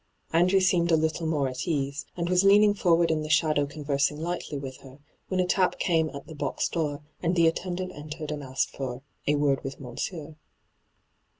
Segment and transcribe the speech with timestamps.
[0.33, 4.19] Andrew seemed a little more at ease, and was leaning forward in the shadow conversing
[4.19, 8.31] lightly with her, when a tap came at the box door, and the attendant entered
[8.31, 10.35] and asked for' a word with monsieur.'